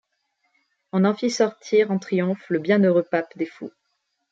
[0.93, 3.69] On en fit sortir en triomphe le bienheureux pape des fous.